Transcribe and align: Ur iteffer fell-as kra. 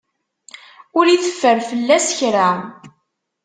Ur 0.97 1.05
iteffer 1.07 1.57
fell-as 1.69 2.07
kra. 2.17 2.49